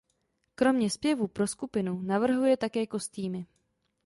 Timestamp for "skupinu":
1.47-2.01